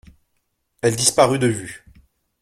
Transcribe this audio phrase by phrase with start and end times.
[0.81, 1.85] Elle disparut de vue.